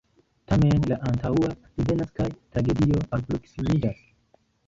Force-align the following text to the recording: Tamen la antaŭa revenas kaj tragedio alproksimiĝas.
Tamen 0.51 0.79
la 0.91 0.95
antaŭa 1.09 1.49
revenas 1.57 2.15
kaj 2.21 2.27
tragedio 2.55 3.05
alproksimiĝas. 3.19 4.01